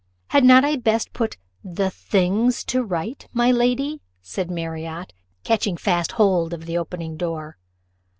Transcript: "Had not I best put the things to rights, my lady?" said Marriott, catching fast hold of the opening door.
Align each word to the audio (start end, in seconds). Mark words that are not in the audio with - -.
"Had 0.29 0.43
not 0.43 0.65
I 0.65 0.77
best 0.77 1.13
put 1.13 1.37
the 1.63 1.91
things 1.91 2.63
to 2.63 2.81
rights, 2.83 3.27
my 3.33 3.51
lady?" 3.51 4.01
said 4.19 4.49
Marriott, 4.49 5.13
catching 5.43 5.77
fast 5.77 6.13
hold 6.13 6.55
of 6.55 6.65
the 6.65 6.75
opening 6.75 7.17
door. 7.17 7.55